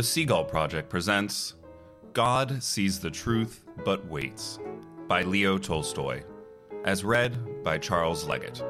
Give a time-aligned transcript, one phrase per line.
[0.00, 1.56] The Seagull Project presents
[2.14, 4.58] God Sees the Truth But Waits
[5.06, 6.22] by Leo Tolstoy,
[6.86, 8.64] as read by Charles Leggett.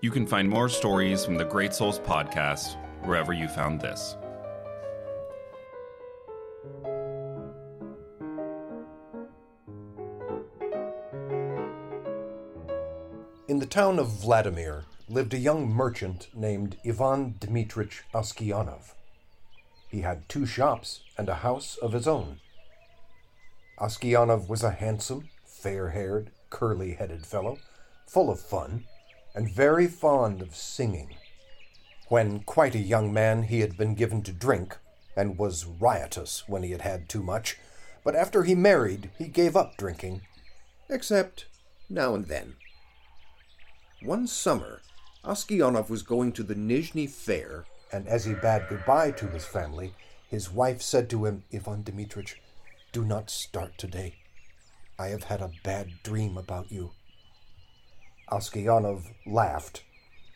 [0.00, 4.16] You can find more stories from the Great Souls podcast wherever you found this.
[13.48, 18.94] In the town of Vladimir lived a young merchant named Ivan Dmitrich Oskianov.
[19.92, 22.40] He had two shops and a house of his own.
[23.78, 27.58] Oskianov was a handsome, fair haired, curly headed fellow,
[28.06, 28.86] full of fun,
[29.34, 31.14] and very fond of singing.
[32.08, 34.78] When quite a young man, he had been given to drink,
[35.14, 37.58] and was riotous when he had had too much,
[38.02, 40.22] but after he married, he gave up drinking,
[40.88, 41.44] except
[41.90, 42.54] now and then.
[44.02, 44.80] One summer,
[45.22, 49.94] Oskianov was going to the Nizhny Fair, and as he bade goodbye to his family,
[50.28, 52.36] his wife said to him, Ivan Dmitrich,
[52.90, 54.16] do not start today.
[54.98, 56.92] I have had a bad dream about you.
[58.30, 59.82] Oskianov laughed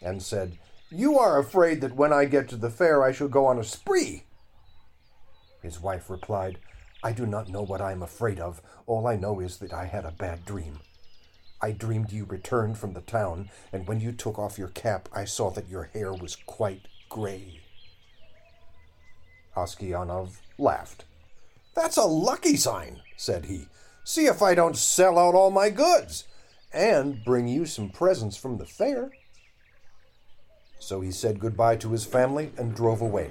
[0.02, 0.58] and said,
[0.90, 3.64] You are afraid that when I get to the fair I shall go on a
[3.64, 4.24] spree.
[5.62, 6.58] His wife replied,
[7.02, 8.60] I do not know what I am afraid of.
[8.86, 10.80] All I know is that I had a bad dream.
[11.62, 15.24] I dreamed you returned from the town, and when you took off your cap, I
[15.24, 17.60] saw that your hair was quite gray.
[19.56, 21.04] Oskianov laughed.
[21.74, 23.68] That's a lucky sign, said he.
[24.04, 26.24] See if I don't sell out all my goods,
[26.72, 29.10] and bring you some presents from the fair.
[30.78, 33.30] So he said goodbye to his family and drove away.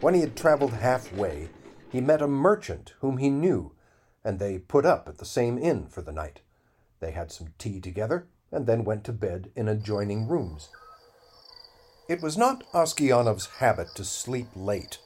[0.00, 1.48] When he had traveled halfway,
[1.90, 3.72] he met a merchant whom he knew,
[4.22, 6.40] and they put up at the same inn for the night.
[7.00, 10.68] They had some tea together, and then went to bed in adjoining rooms.
[12.08, 14.98] It was not Oskianov's habit to sleep late,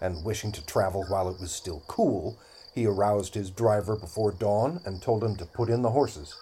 [0.00, 2.38] and wishing to travel while it was still cool,
[2.72, 6.36] he aroused his driver before dawn and told him to put in the horses.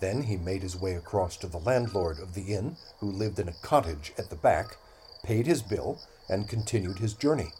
[0.00, 3.48] Then he made his way across to the landlord of the inn, who lived in
[3.48, 4.76] a cottage at the back,
[5.22, 7.52] paid his bill, and continued his journey.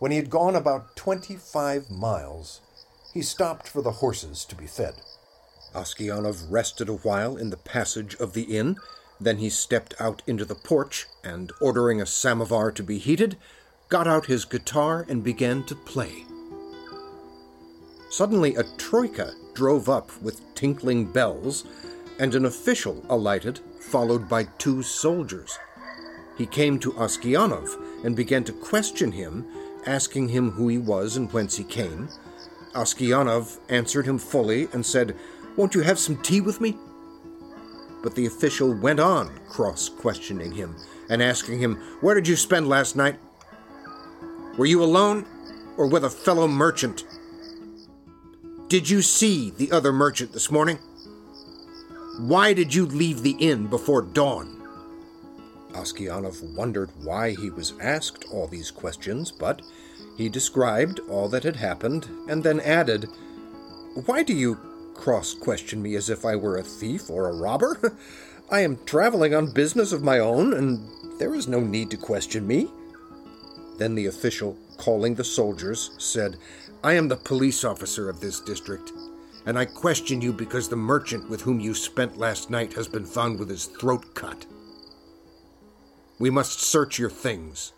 [0.00, 2.60] When he had gone about twenty five miles,
[3.14, 4.94] he stopped for the horses to be fed.
[5.74, 8.76] Oskianov rested a while in the passage of the inn.
[9.20, 13.36] Then he stepped out into the porch and, ordering a samovar to be heated,
[13.88, 16.24] got out his guitar and began to play.
[18.10, 21.64] Suddenly, a troika drove up with tinkling bells,
[22.18, 25.58] and an official alighted, followed by two soldiers.
[26.36, 29.46] He came to Oskianov and began to question him,
[29.86, 32.08] asking him who he was and whence he came.
[32.74, 35.16] Oskianov answered him fully and said,
[35.56, 36.76] won't you have some tea with me?
[38.08, 40.74] But the official went on cross questioning him
[41.10, 43.18] and asking him, Where did you spend last night?
[44.56, 45.26] Were you alone
[45.76, 47.04] or with a fellow merchant?
[48.68, 50.78] Did you see the other merchant this morning?
[52.18, 54.56] Why did you leave the inn before dawn?
[55.72, 59.60] Oskianov wondered why he was asked all these questions, but
[60.16, 63.10] he described all that had happened and then added,
[64.06, 64.58] Why do you
[64.98, 67.96] cross question me as if I were a thief or a robber.
[68.50, 70.86] I am traveling on business of my own, and
[71.18, 72.68] there is no need to question me.
[73.78, 76.36] Then the official, calling the soldiers, said,
[76.82, 78.92] I am the police officer of this district,
[79.46, 83.06] and I question you because the merchant with whom you spent last night has been
[83.06, 84.46] found with his throat cut.
[86.18, 87.72] We must search your things.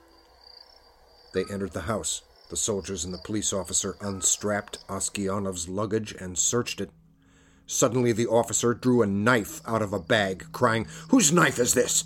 [1.35, 2.23] They entered the house.
[2.49, 6.91] The soldiers and the police officer unstrapped Oskianov's luggage and searched it.
[7.73, 12.03] Suddenly, the officer drew a knife out of a bag, crying, Whose knife is this?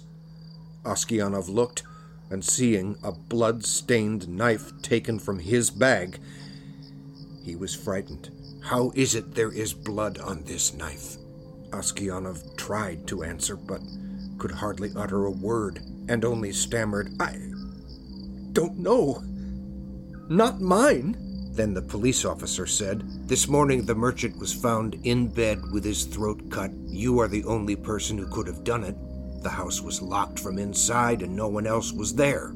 [0.85, 1.85] Oskianov looked,
[2.29, 6.19] and seeing a blood stained knife taken from his bag,
[7.43, 8.29] he was frightened.
[8.63, 11.17] How is it there is blood on this knife?
[11.71, 13.81] Oskianov tried to answer, but
[14.37, 15.81] could hardly utter a word,
[16.11, 17.39] and only stammered, I
[18.53, 19.23] don't know.
[20.29, 21.34] Not mine.
[21.55, 26.03] Then the police officer said, This morning the merchant was found in bed with his
[26.03, 26.73] throat cut.
[26.89, 28.97] You are the only person who could have done it.
[29.45, 32.53] The house was locked from inside and no one else was there.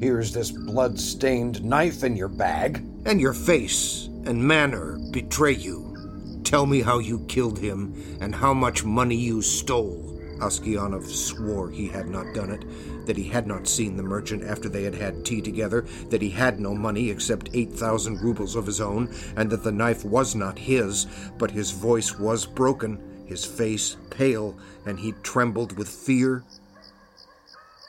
[0.00, 2.82] Here's this blood stained knife in your bag.
[3.04, 6.40] And your face and manner betray you.
[6.42, 10.17] Tell me how you killed him and how much money you stole.
[10.40, 12.64] Oskianov swore he had not done it,
[13.06, 16.30] that he had not seen the merchant after they had had tea together, that he
[16.30, 20.58] had no money except 8,000 rubles of his own, and that the knife was not
[20.58, 21.06] his,
[21.38, 24.56] but his voice was broken, his face pale,
[24.86, 26.44] and he trembled with fear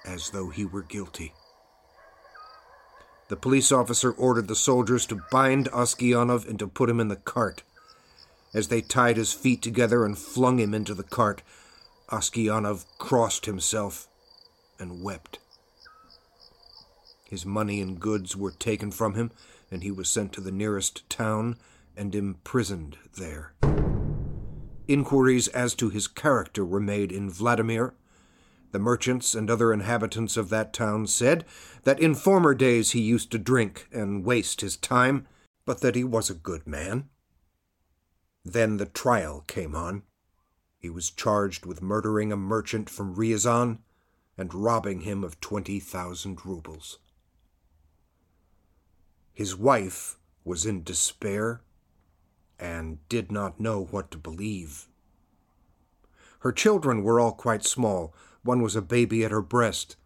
[0.05, 1.33] as though he were guilty.
[3.29, 7.15] The police officer ordered the soldiers to bind Oskianov and to put him in the
[7.15, 7.61] cart.
[8.55, 11.43] As they tied his feet together and flung him into the cart,
[12.11, 14.07] Oskianov crossed himself
[14.79, 15.39] and wept.
[17.29, 19.31] His money and goods were taken from him,
[19.69, 21.57] and he was sent to the nearest town
[21.95, 23.53] and imprisoned there.
[24.87, 27.93] Inquiries as to his character were made in Vladimir.
[28.71, 31.45] The merchants and other inhabitants of that town said
[31.83, 35.27] that in former days he used to drink and waste his time,
[35.65, 37.09] but that he was a good man.
[38.43, 40.03] Then the trial came on.
[40.79, 43.79] He was charged with murdering a merchant from Riazan
[44.37, 46.99] and robbing him of 20,000 roubles.
[49.33, 51.61] His wife was in despair
[52.57, 54.87] and did not know what to believe.
[56.39, 58.13] Her children were all quite small.
[58.43, 59.97] One was a baby at her breast.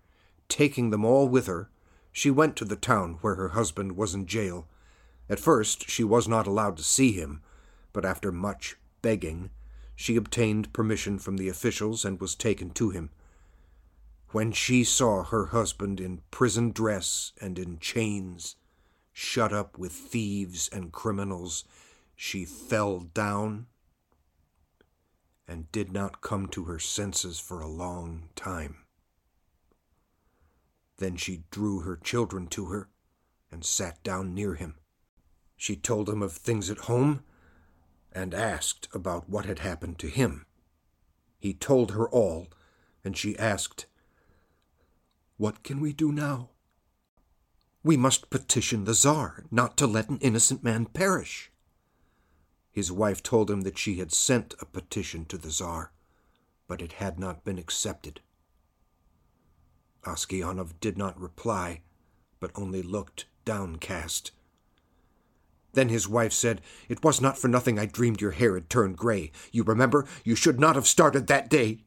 [0.50, 1.70] Taking them all with her,
[2.12, 4.68] she went to the town where her husband was in jail.
[5.30, 7.42] At first, she was not allowed to see him,
[7.92, 9.52] but after much begging,
[10.04, 13.10] she obtained permission from the officials and was taken to him.
[14.32, 18.58] When she saw her husband in prison dress and in chains,
[19.14, 21.64] shut up with thieves and criminals,
[22.18, 23.68] she fell down
[25.48, 28.84] and did not come to her senses for a long time.
[30.98, 32.90] Then she drew her children to her
[33.50, 34.76] and sat down near him.
[35.56, 37.24] She told him of things at home
[38.14, 40.46] and asked about what had happened to him.
[41.40, 42.48] He told her all,
[43.04, 43.86] and she asked,
[45.38, 46.50] What can we do now?
[47.84, 51.52] We must petition the Czar not to let an innocent man perish.
[52.72, 55.92] His wife told him that she had sent a petition to the Czar,
[56.68, 58.22] but it had not been accepted.
[60.06, 61.82] Oskianov did not reply,
[62.40, 64.32] but only looked downcast.
[65.74, 68.98] Then his wife said, It was not for nothing I dreamed your hair had turned
[68.98, 69.32] gray.
[69.52, 71.80] You remember, you should not have started that day.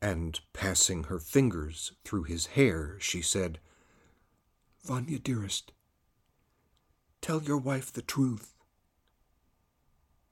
[0.00, 3.58] And passing her fingers through his hair, she said,
[4.84, 5.72] Vanya, dearest,
[7.20, 8.54] tell your wife the truth.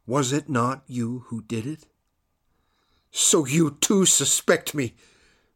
[0.07, 1.87] Was it not you who did it?
[3.11, 4.95] So you too suspect me,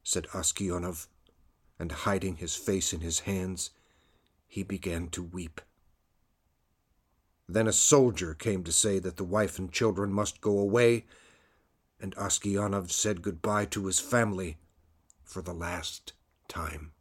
[0.03, 1.07] said Oskianov,
[1.79, 3.71] and hiding his face in his hands,
[4.49, 5.61] he began to weep.
[7.53, 11.05] Then a soldier came to say that the wife and children must go away,
[12.01, 14.59] and Oskianov said goodbye to his family
[15.25, 16.13] for the last
[16.49, 16.93] time.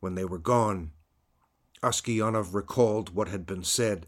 [0.00, 0.92] When they were gone,
[1.82, 4.06] Oskianov recalled what had been said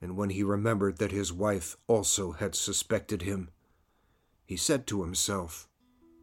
[0.00, 3.50] and when he remembered that his wife also had suspected him,
[4.44, 5.68] he said to himself,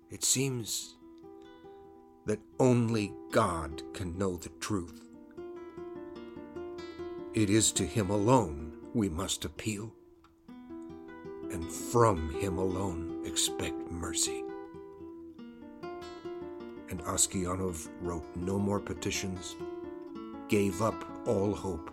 [0.10, 0.96] It seems
[2.26, 5.02] that only God can know the truth.
[7.36, 9.92] It is to Him alone we must appeal,
[11.52, 14.42] and from Him alone expect mercy.
[16.90, 19.58] And Oskianov wrote no more petitions,
[20.48, 21.92] gave up all hope,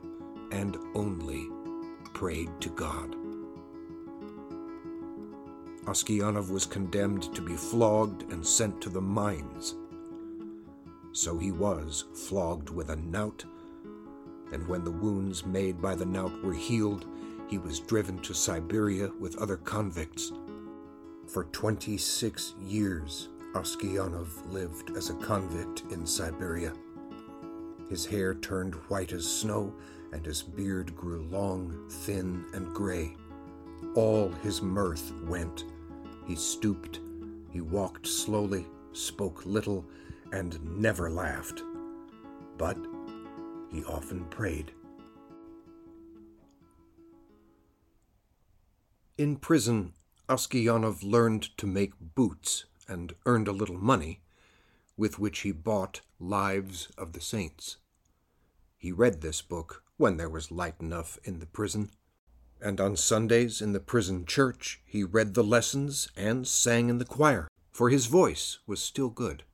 [0.53, 1.49] and only
[2.15, 3.17] prayed to God.
[5.87, 9.75] Oskianov was condemned to be flogged and sent to the mines.
[11.11, 13.45] So he was flogged with a knout,
[14.53, 17.07] and when the wounds made by the knout were healed,
[17.49, 20.33] he was driven to Siberia with other convicts.
[21.27, 26.73] For 26 years, Oskianov lived as a convict in Siberia.
[27.91, 29.75] His hair turned white as snow,
[30.13, 33.17] and his beard grew long, thin, and gray.
[33.95, 35.65] All his mirth went.
[36.27, 37.01] He stooped,
[37.51, 39.85] he walked slowly, spoke little,
[40.33, 41.63] and never laughed.
[42.57, 42.79] But
[43.73, 44.73] he often prayed.
[49.19, 49.95] In prison,
[50.29, 54.21] Oskianov learned to make boots and earned a little money,
[54.97, 57.79] with which he bought Lives of the Saints.
[58.77, 61.91] He read this book when there was light enough in the prison.
[62.61, 67.05] And on Sundays in the prison church he read the lessons and sang in the
[67.05, 69.45] choir, for his voice was still good.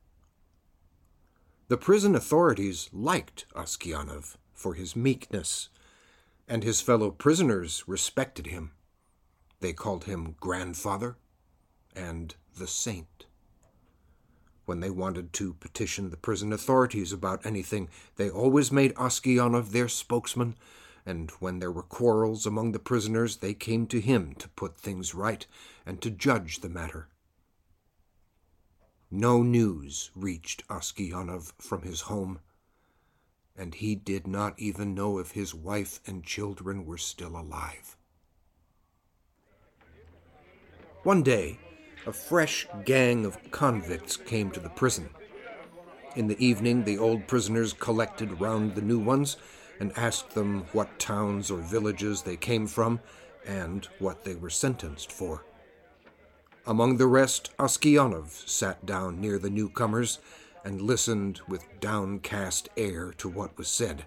[1.69, 5.69] The prison authorities liked Oskianov for his meekness,
[6.47, 8.71] and his fellow prisoners respected him.
[9.59, 11.17] They called him grandfather
[11.95, 13.27] and the saint.
[14.65, 19.87] When they wanted to petition the prison authorities about anything, they always made Oskianov their
[19.87, 20.55] spokesman,
[21.05, 25.13] and when there were quarrels among the prisoners, they came to him to put things
[25.13, 25.45] right
[25.85, 27.09] and to judge the matter.
[29.11, 32.39] No news reached Oskianov from his home
[33.59, 37.97] and he did not even know if his wife and children were still alive.
[41.03, 41.59] One day,
[42.07, 45.09] a fresh gang of convicts came to the prison.
[46.15, 49.35] In the evening, the old prisoners collected round the new ones
[49.79, 53.01] and asked them what towns or villages they came from
[53.45, 55.43] and what they were sentenced for.
[56.69, 60.19] Among the rest, Oskianov sat down near the newcomers
[60.63, 64.05] and listened with downcast air to what was said.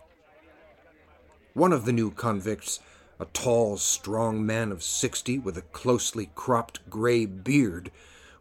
[1.55, 2.79] One of the new convicts,
[3.19, 7.91] a tall, strong man of sixty with a closely cropped gray beard,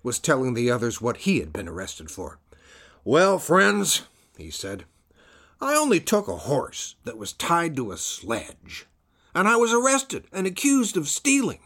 [0.03, 2.37] was telling the others what he had been arrested for.
[3.03, 4.03] Well, friends,
[4.37, 4.85] he said,
[5.59, 8.85] I only took a horse that was tied to a sledge,
[9.33, 11.61] and I was arrested and accused of stealing.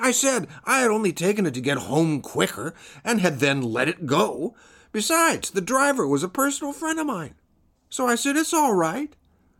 [0.00, 2.74] I said I had only taken it to get home quicker
[3.04, 4.54] and had then let it go.
[4.92, 7.34] Besides, the driver was a personal friend of mine.
[7.90, 9.14] So I said, It's all right.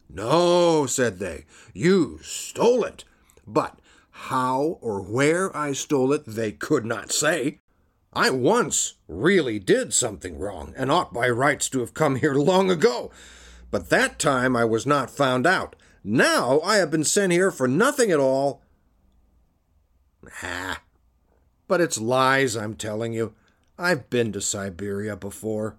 [0.09, 3.05] No, said they, you stole it.
[3.47, 3.79] But
[4.11, 7.61] how or where I stole it, they could not say.
[8.13, 12.71] I once really did something wrong and ought by rights to have come here long
[12.71, 13.11] ago.
[13.73, 15.75] But that time I was not found out.
[16.05, 18.63] Now I have been sent here for nothing at all
[20.43, 20.83] Ah.
[21.67, 23.35] But it's lies, I'm telling you.
[23.79, 25.77] I've been to Siberia before.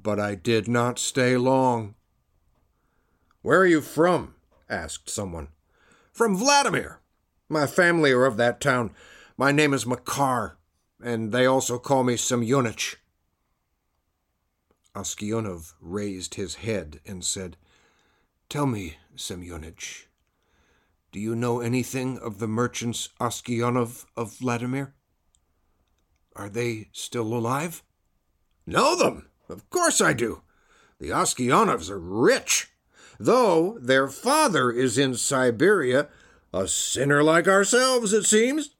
[0.00, 1.94] But I did not stay long.
[3.42, 4.34] Where are you from?
[4.68, 5.48] asked someone.
[6.12, 7.00] From Vladimir.
[7.48, 8.92] My family are of that town.
[9.36, 10.56] My name is Makar,
[11.02, 12.96] and they also call me Semyonich.
[14.94, 17.56] Oskionov raised his head and said,
[18.48, 20.04] Tell me, Semyonich,
[21.14, 24.96] do you know anything of the merchants Oskionov of Vladimir?
[26.34, 27.84] Are they still alive?
[28.66, 29.28] Know them?
[29.48, 30.42] Of course I do.
[30.98, 32.72] The Oskionovs are rich,
[33.20, 36.08] though their father is in Siberia,
[36.52, 38.70] a sinner like ourselves, it seems.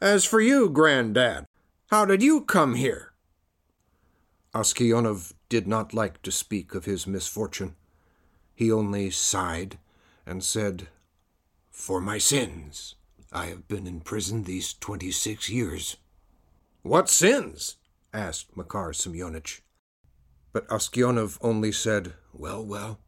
[0.00, 1.46] As for you, Granddad,
[1.90, 3.14] how did you come here?
[4.54, 7.74] Oskionov did not like to speak of his misfortune.
[8.54, 9.80] He only sighed
[10.24, 10.86] and said,
[11.80, 12.94] for my sins.
[13.32, 15.96] I have been in prison these twenty six years.
[16.82, 17.76] What sins?
[18.12, 19.60] asked Makar Semyonich.
[20.52, 23.00] But Oskionov only said, Well, well,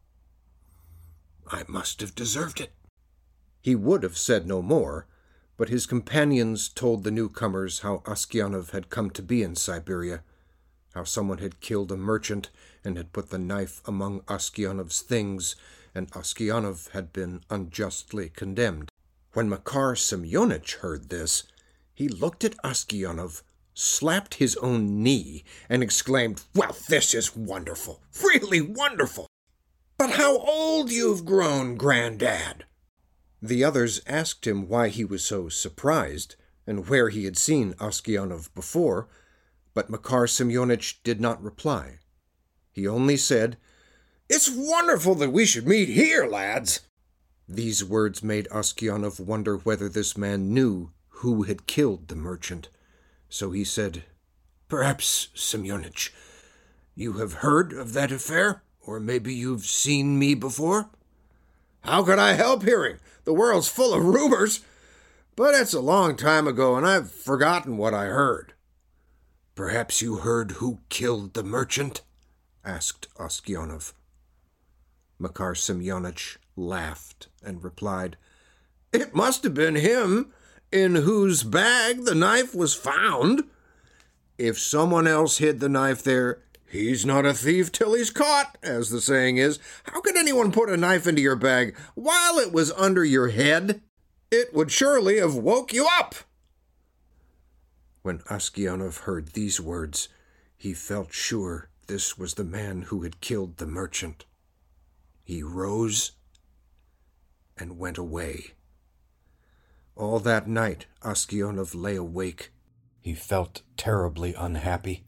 [1.47, 2.73] I must have deserved it.
[3.61, 5.07] He would have said no more,
[5.55, 10.23] but his companions told the newcomers how Oskionov had come to be in Siberia,
[10.95, 12.49] how someone had killed a merchant
[12.83, 15.55] and had put the knife among Oskionov's things
[15.95, 18.89] and Oskionov had been unjustly condemned.
[19.33, 21.43] When Makar Semyonich heard this,
[21.93, 28.61] he looked at Oskionov, slapped his own knee, and exclaimed, Well, this is wonderful, really
[28.61, 29.27] wonderful.
[29.97, 32.65] But how old you've grown, Grandad!
[33.41, 36.35] The others asked him why he was so surprised
[36.65, 39.07] and where he had seen Oskionov before,
[39.73, 41.99] but Makar Semyonich did not reply.
[42.71, 43.57] He only said
[44.29, 46.81] it's wonderful that we should meet here, lads.
[47.47, 52.69] These words made Oskionov wonder whether this man knew who had killed the merchant.
[53.29, 54.03] So he said,
[54.69, 56.11] Perhaps, Semyonich,
[56.95, 60.89] you have heard of that affair, or maybe you've seen me before?
[61.81, 62.97] How could I help hearing?
[63.25, 64.61] The world's full of rumors.
[65.35, 68.53] But it's a long time ago, and I've forgotten what I heard.
[69.55, 72.01] Perhaps you heard who killed the merchant?
[72.63, 73.93] asked Oskionov.
[75.23, 78.17] Makar Semyonich laughed and replied,
[78.91, 80.33] It must have been him
[80.69, 83.45] in whose bag the knife was found.
[84.37, 88.89] If someone else hid the knife there, he's not a thief till he's caught, as
[88.89, 89.59] the saying is.
[89.85, 93.81] How could anyone put a knife into your bag while it was under your head?
[94.29, 96.15] It would surely have woke you up.
[98.01, 100.09] When Oskionov heard these words,
[100.57, 104.25] he felt sure this was the man who had killed the merchant.
[105.23, 106.11] He rose
[107.57, 108.51] and went away.
[109.95, 112.51] All that night, Oskionov lay awake.
[112.99, 115.05] He felt terribly unhappy,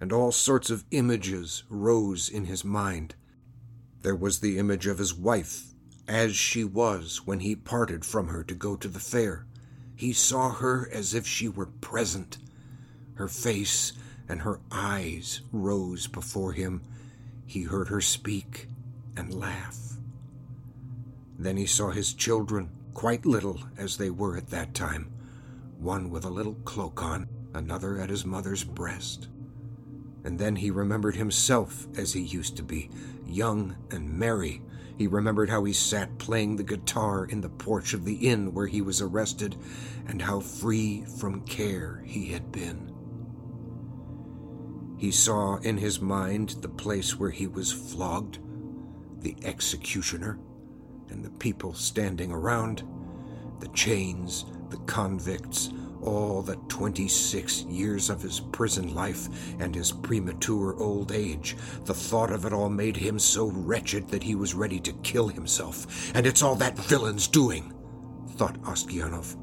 [0.00, 3.14] and all sorts of images rose in his mind.
[4.02, 5.74] There was the image of his wife,
[6.06, 9.44] as she was when he parted from her to go to the fair.
[9.94, 12.38] He saw her as if she were present.
[13.14, 13.92] Her face
[14.28, 16.82] and her eyes rose before him.
[17.44, 18.68] He heard her speak
[19.18, 19.76] and laugh.
[21.38, 25.10] Then he saw his children, quite little as they were at that time,
[25.78, 29.28] one with a little cloak on, another at his mother's breast.
[30.24, 32.90] And then he remembered himself as he used to be,
[33.26, 34.62] young and merry.
[34.96, 38.66] He remembered how he sat playing the guitar in the porch of the inn where
[38.66, 39.56] he was arrested,
[40.08, 42.92] and how free from care he had been.
[44.96, 48.40] He saw in his mind the place where he was flogged,
[49.20, 50.38] the executioner,
[51.10, 52.82] and the people standing around,
[53.60, 55.70] the chains, the convicts,
[56.02, 61.56] all the 26 years of his prison life and his premature old age.
[61.84, 65.28] The thought of it all made him so wretched that he was ready to kill
[65.28, 66.12] himself.
[66.14, 67.72] And it's all that villain's doing,
[68.36, 69.36] thought Oskionov.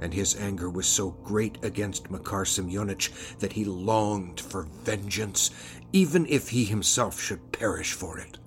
[0.00, 5.50] And his anger was so great against Makar Semyonich that he longed for vengeance,
[5.92, 8.38] even if he himself should perish for it.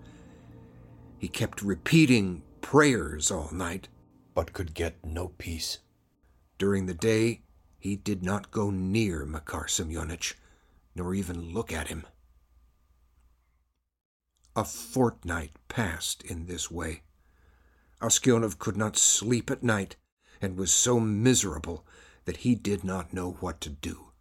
[1.19, 3.89] He kept repeating prayers all night,
[4.33, 5.79] but could get no peace.
[6.57, 7.41] During the day,
[7.77, 10.35] he did not go near Makar Semyonich,
[10.95, 12.07] nor even look at him.
[14.55, 17.03] A fortnight passed in this way.
[18.01, 19.97] Oskionov could not sleep at night,
[20.41, 21.85] and was so miserable
[22.23, 24.11] that he did not know what to do.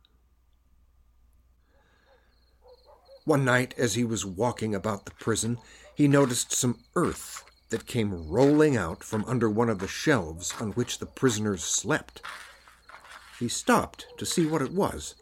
[3.25, 5.59] One night, as he was walking about the prison,
[5.99, 10.71] he noticed some earth that came rolling out from under one of the shelves on
[10.75, 12.23] which the prisoners slept.
[13.41, 15.17] He stopped to see what it was.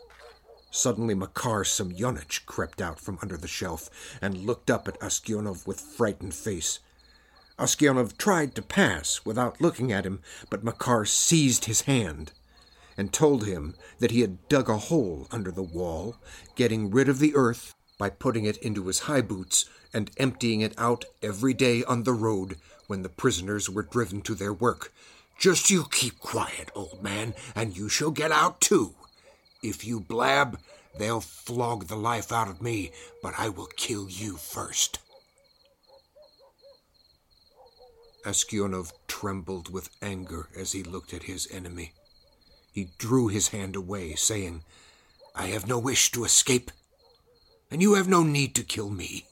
[0.71, 3.88] Suddenly, Makar Semyonich crept out from under the shelf
[4.21, 6.80] and looked up at Oskionov with frightened face.
[7.59, 12.33] Oskionov tried to pass without looking at him, but Makar seized his hand
[12.99, 16.16] and told him that he had dug a hole under the wall,
[16.54, 20.74] getting rid of the earth by putting it into his high boots and emptying it
[20.76, 24.92] out every day on the road when the prisoners were driven to their work.
[25.38, 28.94] Just you keep quiet, old man, and you shall get out too.
[29.62, 30.58] If you blab,
[30.98, 34.98] they'll flog the life out of me, but I will kill you first.
[38.24, 41.92] Oskionov trembled with anger as he looked at his enemy.
[42.72, 44.62] He drew his hand away, saying,
[45.35, 46.70] I have no wish to escape,
[47.70, 49.26] and you have no need to kill me.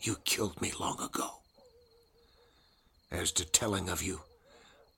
[0.00, 1.40] You killed me long ago.
[3.10, 4.22] As to telling of you,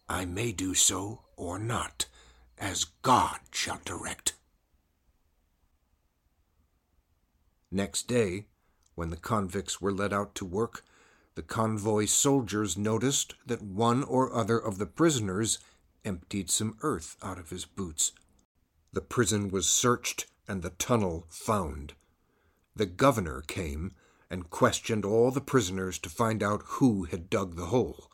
[0.08, 2.06] I may do so or not,
[2.58, 4.34] as God shall direct.
[7.70, 8.46] Next day,
[8.94, 10.84] when the convicts were led out to work,
[11.34, 15.58] the convoy soldiers noticed that one or other of the prisoners
[16.04, 18.12] emptied some earth out of his boots.
[18.92, 21.92] The prison was searched and the tunnel found.
[22.76, 23.92] The governor came
[24.28, 28.10] and questioned all the prisoners to find out who had dug the hole.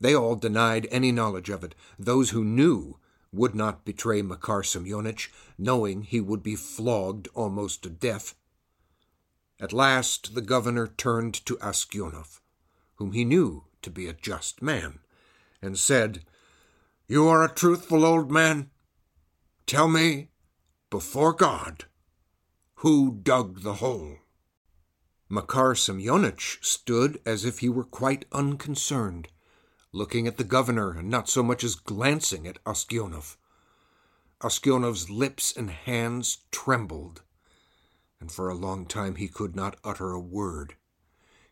[0.00, 1.74] They all denied any knowledge of it.
[1.98, 2.98] Those who knew
[3.32, 8.36] would not betray Makar Semyonich, knowing he would be flogged almost to death.
[9.58, 12.40] At last the governor turned to Oskionov,
[12.96, 15.00] whom he knew to be a just man,
[15.60, 16.24] and said,
[17.08, 18.70] You are a truthful old man.
[19.66, 20.28] Tell me,
[20.90, 21.86] before God,
[22.84, 24.18] who dug the hole?
[25.30, 29.28] Makar Semyonich stood as if he were quite unconcerned,
[29.90, 33.38] looking at the governor and not so much as glancing at Oskionov.
[34.42, 37.22] Oskionov's lips and hands trembled,
[38.20, 40.74] and for a long time he could not utter a word.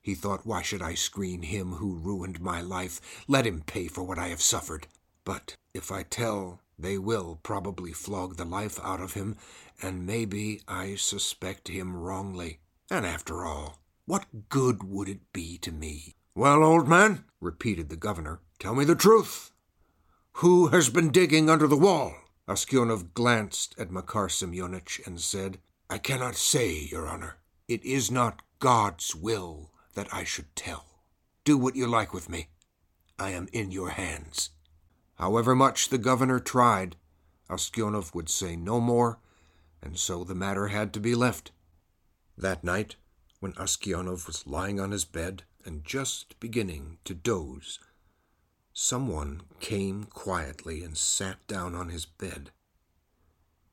[0.03, 3.25] He thought, Why should I screen him who ruined my life?
[3.27, 4.87] Let him pay for what I have suffered.
[5.25, 9.37] But if I tell, they will probably flog the life out of him,
[9.81, 12.61] and maybe I suspect him wrongly.
[12.90, 16.16] And after all, what good would it be to me?
[16.35, 19.51] Well, old man, repeated the governor, tell me the truth.
[20.37, 22.14] Who has been digging under the wall?
[22.49, 27.37] Oskionov glanced at Makar Semyonich and said, I cannot say, your honor.
[27.68, 30.87] It is not God's will that I should tell.
[31.45, 32.49] Do what you like with me.
[33.18, 34.51] I am in your hands.
[35.22, 36.96] However much the governor tried,
[37.48, 39.20] Oskionov would say no more,
[39.80, 41.52] and so the matter had to be left.
[42.37, 42.96] That night,
[43.38, 47.78] when Oskionov was lying on his bed and just beginning to doze,
[48.72, 52.50] someone came quietly and sat down on his bed.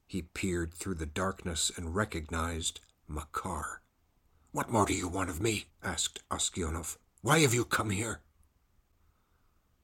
[0.06, 3.82] He peered through the darkness and recognized Makar.
[4.52, 5.66] What more do you want of me?
[5.82, 6.98] asked Oskionov.
[7.24, 8.22] Why have you come here?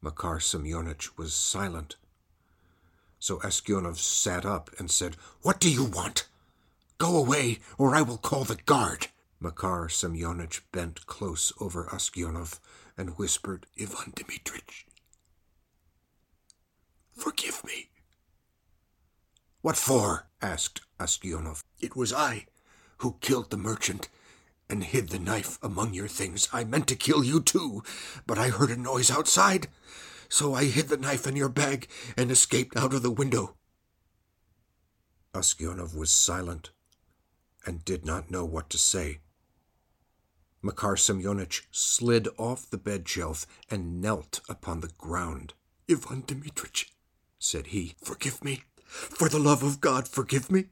[0.06, 1.96] Makar Semyonich was silent.
[3.18, 6.28] So Oskionov sat up and said, What do you want?
[7.00, 9.08] Go away, or I will call the guard.
[9.40, 12.60] Makar Semyonich bent close over Oskionov
[12.96, 14.86] and whispered, Ivan Dmitrich,
[17.18, 17.90] forgive me.
[19.62, 20.28] What for?
[20.40, 21.64] asked Askionov.
[21.80, 22.46] It was I
[23.00, 24.10] who killed the merchant
[24.70, 26.50] and hid the knife among your things.
[26.52, 27.84] I meant to kill you too,
[28.26, 29.68] but I heard a noise outside,
[30.30, 33.56] so I hid the knife in your bag and escaped out of the window.
[35.34, 36.72] Askionov was silent
[37.66, 39.20] and did not know what to say.
[40.62, 45.54] Makar Semyonich slid off the bed shelf and knelt upon the ground.
[45.90, 46.86] Ivan Dmitrich,
[47.38, 48.64] said he, forgive me.
[48.86, 50.66] For the love of God, forgive me.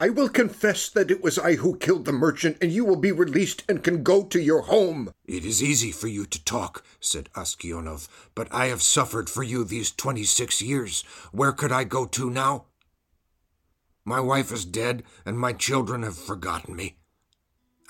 [0.00, 3.10] I will confess that it was I who killed the merchant, and you will be
[3.10, 5.12] released and can go to your home.
[5.26, 9.64] It is easy for you to talk, said Askionov, but I have suffered for you
[9.64, 11.02] these twenty six years.
[11.32, 12.66] Where could I go to now?
[14.04, 16.98] My wife is dead, and my children have forgotten me.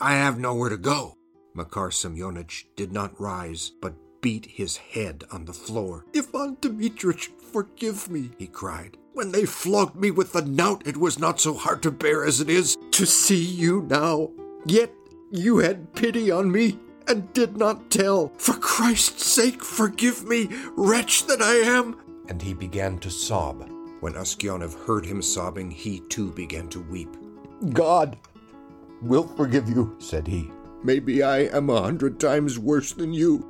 [0.00, 1.16] I have nowhere to go.
[1.54, 6.06] Makar Semyonich did not rise, but beat his head on the floor.
[6.16, 8.96] Ivan Dmitrich, forgive me, he cried.
[9.18, 12.40] When they flogged me with the knout, it was not so hard to bear as
[12.40, 14.30] it is to see you now.
[14.64, 14.94] Yet
[15.32, 16.78] you had pity on me
[17.08, 18.32] and did not tell.
[18.38, 21.96] For Christ's sake, forgive me, wretch that I am.
[22.28, 23.68] And he began to sob.
[23.98, 27.16] When Askionov heard him sobbing, he too began to weep.
[27.72, 28.18] God
[29.02, 30.48] will forgive you, said he.
[30.84, 33.44] Maybe I am a hundred times worse than you.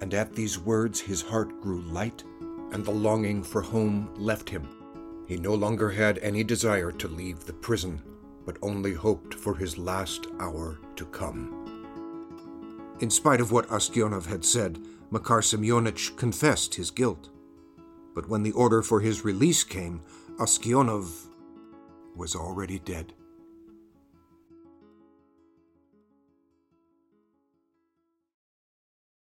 [0.00, 2.24] And at these words his heart grew light,
[2.72, 4.68] and the longing for home left him.
[5.26, 8.02] He no longer had any desire to leave the prison,
[8.44, 11.56] but only hoped for his last hour to come.
[13.00, 14.78] In spite of what Askionov had said,
[15.10, 17.30] Makar Semyonich confessed his guilt.
[18.14, 20.02] But when the order for his release came,
[20.38, 21.28] Askionov
[22.14, 23.14] was already dead.